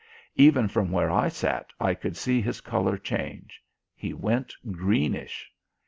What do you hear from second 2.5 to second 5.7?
colour change; he went greenish.